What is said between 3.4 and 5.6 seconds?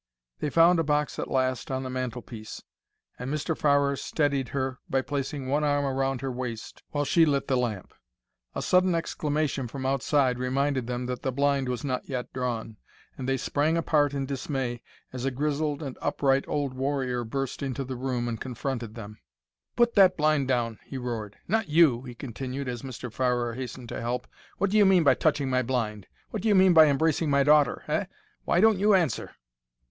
Farrer steadied her by placing